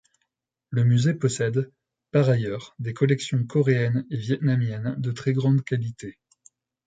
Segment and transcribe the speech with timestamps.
[0.71, 1.71] Le musée possède,
[2.09, 6.17] par ailleurs, des collections coréennes et vietnamiennes de très grande qualité.